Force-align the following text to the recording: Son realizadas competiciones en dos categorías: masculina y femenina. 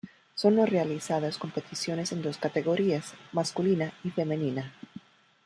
Son 0.33 0.65
realizadas 0.65 1.37
competiciones 1.37 2.11
en 2.11 2.23
dos 2.23 2.39
categorías: 2.39 3.13
masculina 3.31 3.93
y 4.03 4.09
femenina. 4.09 4.73